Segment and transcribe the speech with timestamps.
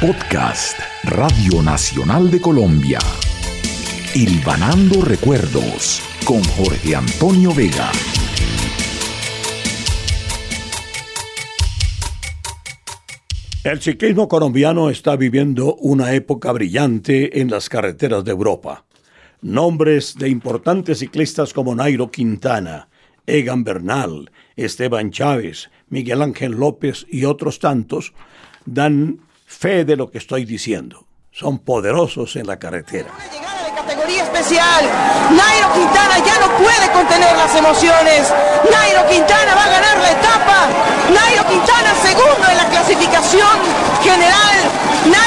[0.00, 2.98] Podcast Radio Nacional de Colombia.
[4.14, 7.90] Hilvanando Recuerdos con Jorge Antonio Vega.
[13.64, 18.84] El ciclismo colombiano está viviendo una época brillante en las carreteras de Europa.
[19.40, 22.90] Nombres de importantes ciclistas como Nairo Quintana,
[23.26, 28.12] Egan Bernal, Esteban Chávez, Miguel Ángel López y otros tantos
[28.66, 31.06] dan fe de lo que estoy diciendo.
[31.30, 33.10] Son poderosos en la carretera.
[33.74, 34.84] categoría especial.
[35.30, 38.32] Nairo Quintana ya no puede contener las emociones.
[38.70, 40.56] Nairo Quintana va a ganar la etapa.
[41.12, 43.56] Nairo Quintana segundo en la clasificación
[44.02, 44.56] general.
[45.06, 45.25] Nairo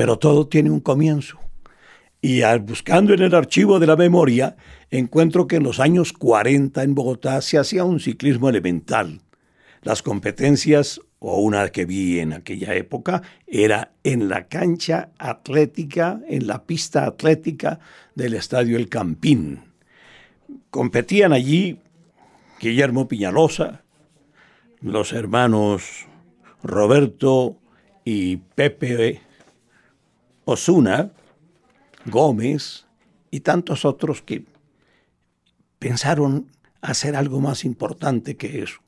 [0.00, 1.38] Pero todo tiene un comienzo.
[2.22, 4.56] Y al, buscando en el archivo de la memoria,
[4.90, 9.20] encuentro que en los años 40 en Bogotá se hacía un ciclismo elemental.
[9.82, 16.46] Las competencias, o una que vi en aquella época, era en la cancha atlética, en
[16.46, 17.78] la pista atlética
[18.14, 19.64] del Estadio El Campín.
[20.70, 21.78] Competían allí
[22.58, 23.82] Guillermo Piñalosa,
[24.80, 26.06] los hermanos
[26.62, 27.58] Roberto
[28.02, 29.28] y Pepe
[30.44, 31.12] Osuna,
[32.06, 32.86] Gómez
[33.30, 34.44] y tantos otros que
[35.78, 38.80] pensaron hacer algo más importante que eso.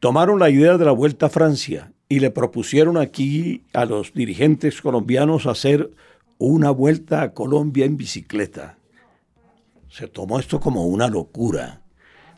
[0.00, 4.80] Tomaron la idea de la Vuelta a Francia y le propusieron aquí a los dirigentes
[4.80, 5.90] colombianos hacer
[6.38, 8.78] una vuelta a Colombia en bicicleta.
[9.90, 11.82] Se tomó esto como una locura.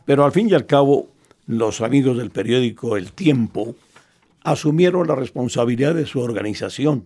[0.05, 1.09] Pero al fin y al cabo,
[1.45, 3.75] los amigos del periódico El Tiempo
[4.43, 7.05] asumieron la responsabilidad de su organización.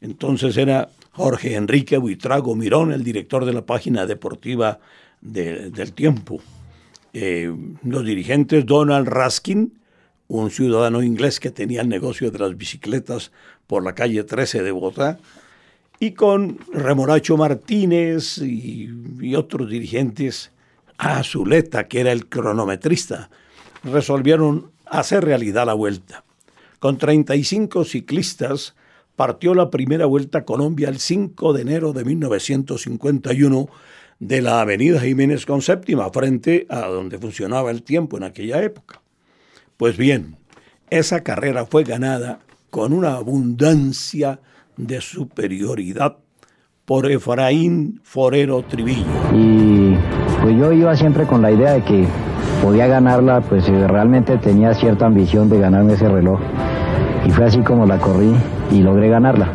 [0.00, 4.78] Entonces era Jorge Enrique Buitrago Mirón, el director de la página deportiva
[5.20, 6.40] del Tiempo.
[7.12, 7.50] Eh,
[7.82, 9.78] los dirigentes Donald Raskin,
[10.28, 13.32] un ciudadano inglés que tenía el negocio de las bicicletas
[13.66, 15.18] por la calle 13 de Bogotá,
[15.98, 18.90] y con Remoracho Martínez y,
[19.20, 20.52] y otros dirigentes,
[20.98, 23.30] a Zuleta, que era el cronometrista,
[23.82, 26.24] resolvieron hacer realidad la vuelta.
[26.78, 28.74] Con 35 ciclistas,
[29.16, 33.68] partió la primera vuelta a Colombia el 5 de enero de 1951
[34.18, 39.00] de la avenida Jiménez con séptima, frente a donde funcionaba el tiempo en aquella época.
[39.76, 40.36] Pues bien,
[40.90, 42.40] esa carrera fue ganada
[42.70, 44.40] con una abundancia
[44.76, 46.18] de superioridad
[46.84, 49.06] por Efraín Forero Trivillo.
[49.34, 49.96] Y
[50.42, 52.06] pues yo iba siempre con la idea de que
[52.62, 56.40] podía ganarla, pues realmente tenía cierta ambición de ganarme ese reloj.
[57.26, 58.32] Y fue así como la corrí
[58.70, 59.48] y logré ganarla.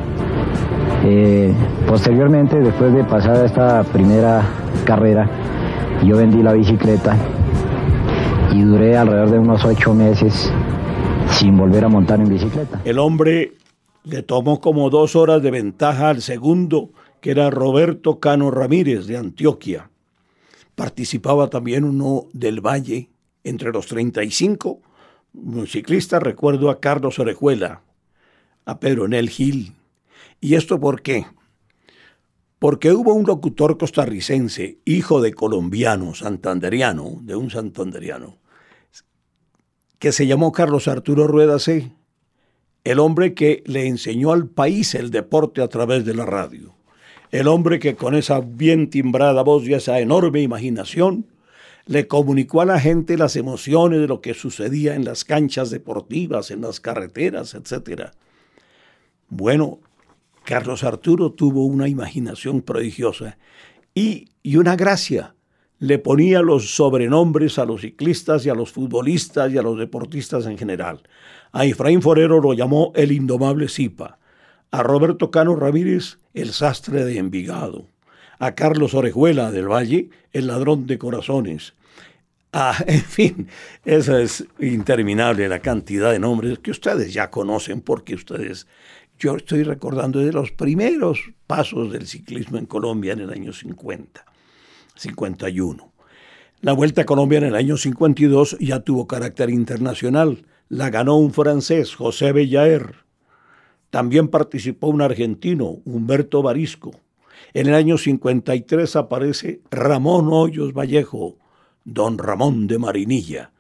[1.03, 1.53] Eh,
[1.87, 4.43] posteriormente, después de pasar esta primera
[4.85, 5.29] carrera,
[6.03, 7.15] yo vendí la bicicleta
[8.53, 10.51] y duré alrededor de unos ocho meses
[11.31, 12.81] sin volver a montar en bicicleta.
[12.83, 13.53] El hombre
[14.03, 19.17] le tomó como dos horas de ventaja al segundo, que era Roberto Cano Ramírez de
[19.17, 19.89] Antioquia.
[20.75, 23.09] Participaba también uno del Valle,
[23.43, 24.81] entre los 35,
[25.33, 27.81] un ciclista, recuerdo a Carlos Orejuela,
[28.71, 29.73] a Pedro Nel Gil.
[30.39, 31.25] ¿Y esto por qué?
[32.57, 38.37] Porque hubo un locutor costarricense, hijo de colombiano, santanderiano, de un santanderiano,
[39.99, 41.91] que se llamó Carlos Arturo Rueda C.,
[42.83, 46.73] el hombre que le enseñó al país el deporte a través de la radio,
[47.31, 51.27] el hombre que con esa bien timbrada voz y esa enorme imaginación
[51.85, 56.51] le comunicó a la gente las emociones de lo que sucedía en las canchas deportivas,
[56.51, 58.11] en las carreteras, etc.
[59.31, 59.79] Bueno,
[60.43, 63.37] Carlos Arturo tuvo una imaginación prodigiosa
[63.95, 65.35] y, y una gracia
[65.79, 70.45] le ponía los sobrenombres a los ciclistas y a los futbolistas y a los deportistas
[70.47, 71.01] en general.
[71.53, 74.19] A Efraín Forero lo llamó el indomable Zipa,
[74.69, 77.87] a Roberto Cano Ramírez el sastre de Envigado,
[78.37, 81.73] a Carlos Orejuela del Valle el ladrón de corazones.
[82.53, 83.47] Ah, en fin,
[83.85, 88.67] esa es interminable la cantidad de nombres que ustedes ya conocen porque ustedes,
[89.21, 94.25] yo estoy recordando de los primeros pasos del ciclismo en Colombia en el año 50.
[94.95, 95.91] 51.
[96.61, 100.47] La Vuelta a Colombia en el año 52 ya tuvo carácter internacional.
[100.69, 102.95] La ganó un francés, José Bellaer.
[103.91, 106.89] También participó un argentino, Humberto Barisco.
[107.53, 111.37] En el año 53 aparece Ramón Hoyos Vallejo,
[111.83, 113.51] don Ramón de Marinilla,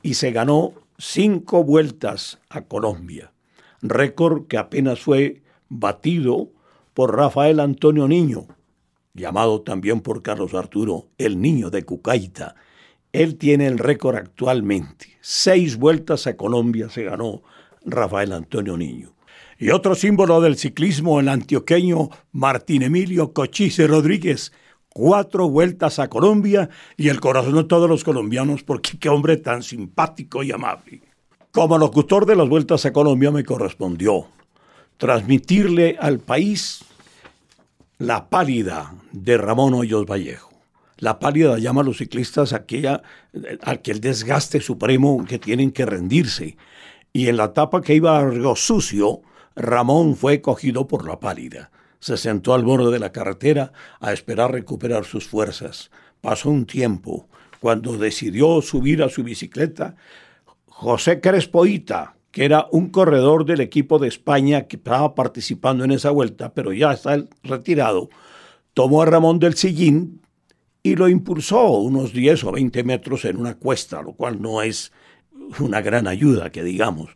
[0.00, 3.31] y se ganó cinco vueltas a Colombia.
[3.82, 6.50] Récord que apenas fue batido
[6.94, 8.46] por Rafael Antonio Niño,
[9.14, 12.54] llamado también por Carlos Arturo el Niño de Cucaita.
[13.12, 15.18] Él tiene el récord actualmente.
[15.20, 17.42] Seis vueltas a Colombia se ganó
[17.84, 19.14] Rafael Antonio Niño.
[19.58, 24.52] Y otro símbolo del ciclismo, el antioqueño Martín Emilio Cochise Rodríguez.
[24.88, 29.62] Cuatro vueltas a Colombia y el corazón de todos los colombianos, porque qué hombre tan
[29.62, 31.11] simpático y amable.
[31.52, 34.26] Como locutor de las vueltas a Colombia me correspondió
[34.96, 36.82] transmitirle al país
[37.98, 40.50] la pálida de Ramón Hoyos Vallejo.
[40.96, 43.02] La pálida llama a los ciclistas aquella,
[43.60, 46.56] aquel desgaste supremo que tienen que rendirse.
[47.12, 49.20] Y en la etapa que iba a Río Sucio,
[49.54, 51.70] Ramón fue cogido por la pálida.
[52.00, 55.90] Se sentó al borde de la carretera a esperar recuperar sus fuerzas.
[56.22, 57.28] Pasó un tiempo.
[57.60, 59.96] Cuando decidió subir a su bicicleta,
[60.82, 66.10] José Crespoita, que era un corredor del equipo de España que estaba participando en esa
[66.10, 68.10] vuelta, pero ya está retirado,
[68.74, 70.22] tomó a Ramón del Sillín
[70.82, 74.90] y lo impulsó unos 10 o 20 metros en una cuesta, lo cual no es
[75.60, 77.10] una gran ayuda, que digamos.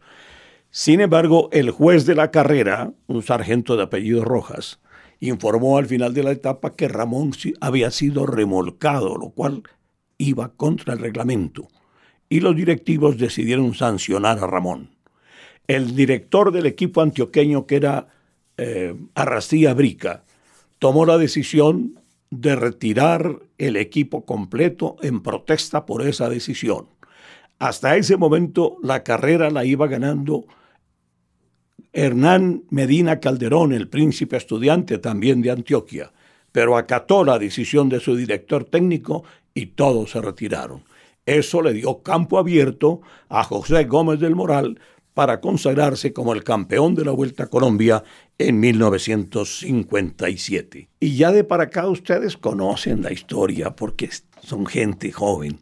[0.71, 4.79] Sin embargo, el juez de la carrera, un sargento de apellido Rojas,
[5.19, 9.65] informó al final de la etapa que Ramón había sido remolcado, lo cual
[10.19, 11.67] iba contra el reglamento,
[12.29, 14.97] y los directivos decidieron sancionar a Ramón
[15.67, 18.09] el director del equipo antioqueño, que era
[18.57, 18.95] eh,
[19.75, 20.25] Brica,
[20.79, 22.01] tomó la decisión
[22.31, 26.89] de retirar el equipo completo en protesta por esa decisión.
[27.59, 30.47] Hasta ese momento la carrera la iba ganando
[31.93, 36.13] Hernán Medina Calderón, el príncipe estudiante también de Antioquia,
[36.53, 39.25] pero acató la decisión de su director técnico
[39.55, 40.83] y todos se retiraron.
[41.27, 44.79] Eso le dio campo abierto a José Gómez del Moral
[45.13, 48.05] para consagrarse como el campeón de la Vuelta a Colombia
[48.39, 50.89] en 1957.
[51.01, 54.09] Y ya de para acá ustedes conocen la historia porque
[54.43, 55.59] son gente joven.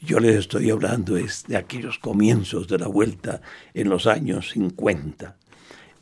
[0.00, 5.36] Yo les estoy hablando de aquellos comienzos de la Vuelta en los años 50.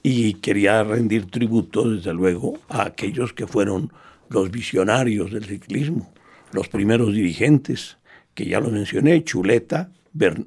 [0.02, 3.92] Y quería rendir tributo, desde luego, a aquellos que fueron
[4.28, 6.12] los visionarios del ciclismo,
[6.52, 7.98] los primeros dirigentes,
[8.34, 9.90] que ya lo mencioné, Chuleta,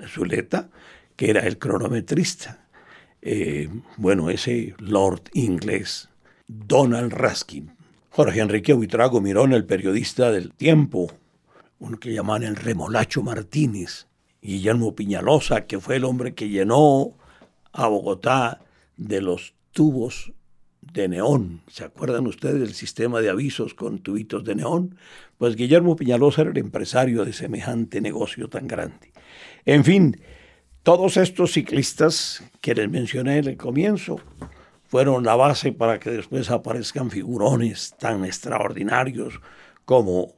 [0.08, 0.70] Zuleta,
[1.16, 2.68] que era el cronometrista.
[3.22, 6.10] Eh, bueno, ese Lord inglés,
[6.48, 7.72] Donald Raskin.
[8.10, 11.12] Jorge Enrique Buitrago Mirón, el periodista del tiempo,
[11.80, 14.08] uno que llaman el Remolacho Martínez.
[14.42, 17.18] Guillermo Piñalosa, que fue el hombre que llenó
[17.74, 18.62] a Bogotá
[18.96, 20.34] de los tubos
[20.94, 21.62] de neón.
[21.68, 24.98] ¿Se acuerdan ustedes del sistema de avisos con tubitos de neón?
[25.38, 29.12] Pues Guillermo Piñalosa era el empresario de semejante negocio tan grande.
[29.66, 30.22] En fin,
[30.84, 34.20] todos estos ciclistas que les mencioné en el comienzo
[34.84, 39.40] fueron la base para que después aparezcan figurones tan extraordinarios
[39.84, 40.34] como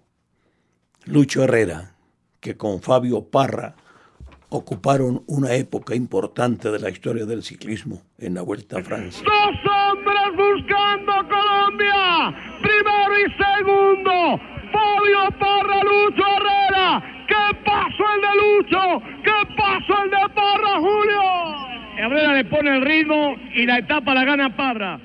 [1.05, 1.95] Lucho Herrera,
[2.39, 3.75] que con Fabio Parra
[4.49, 9.23] ocuparon una época importante de la historia del ciclismo en la Vuelta a Francia.
[9.25, 14.39] Dos hombres buscando Colombia, primero y segundo,
[14.97, 19.05] Fabio Parra, Lucho Herrera, ¿Qué pasó el de Lucho?
[19.23, 21.21] ¿Qué pasó el de Parra, Julio?
[21.99, 24.99] Herrera le pone el ritmo y la etapa la gana Parra.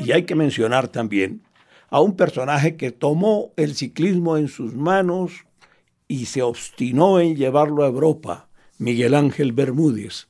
[0.00, 1.42] Y hay que mencionar también
[1.88, 5.46] a un personaje que tomó el ciclismo en sus manos
[6.06, 10.28] y se obstinó en llevarlo a Europa, Miguel Ángel Bermúdez.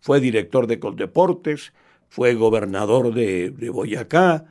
[0.00, 1.72] Fue director de Coldeportes,
[2.08, 4.46] fue gobernador de, de Boyacá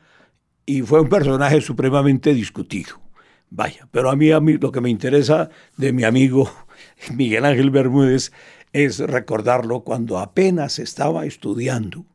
[0.65, 3.08] y fue un personaje supremamente discutido.
[3.51, 6.51] Vaya, pero a mí, a mí lo que me interesa de mi amigo
[7.15, 8.31] Miguel Ángel Bermúdez
[8.73, 12.05] es recordarlo cuando apenas estaba estudiando.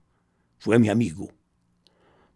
[0.59, 1.31] Fue mi amigo.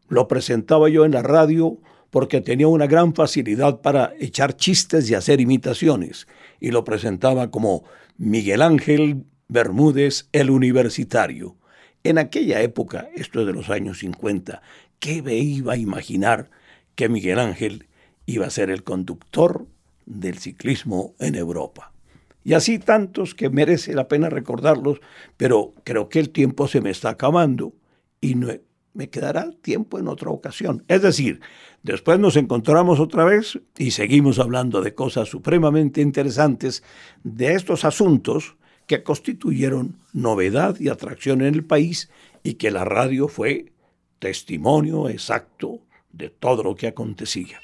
[0.09, 1.79] Lo presentaba yo en la radio
[2.11, 6.27] porque tenía una gran facilidad para echar chistes y hacer imitaciones,
[6.59, 7.85] y lo presentaba como
[8.17, 11.57] Miguel Ángel Bermúdez el Universitario.
[12.05, 14.63] En aquella época, esto es de los años 50,
[14.99, 16.51] ¿qué me iba a imaginar
[16.95, 17.89] que Miguel Ángel
[18.29, 19.67] iba a ser el conductor
[20.05, 21.93] del ciclismo en Europa.
[22.45, 25.01] Y así tantos que merece la pena recordarlos,
[25.39, 27.73] pero creo que el tiempo se me está acabando
[28.21, 28.49] y no,
[28.93, 30.85] me quedará tiempo en otra ocasión.
[30.89, 31.41] Es decir,
[31.83, 36.83] después nos encontramos otra vez y seguimos hablando de cosas supremamente interesantes,
[37.25, 38.57] de estos asuntos
[38.87, 42.11] que constituyeron novedad y atracción en el país
[42.43, 43.73] y que la radio fue
[44.19, 45.81] testimonio exacto
[46.13, 47.59] de todo lo que acontecía.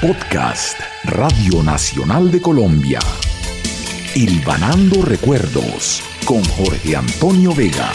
[0.00, 3.00] Podcast Radio Nacional de Colombia.
[4.14, 7.92] Ilvanando Recuerdos con Jorge Antonio Vega.